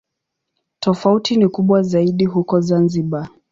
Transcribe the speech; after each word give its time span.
Tofauti 0.79 1.35
ni 1.37 1.47
kubwa 1.47 1.81
zaidi 1.83 2.25
huko 2.25 2.61
Zanzibar. 2.61 3.29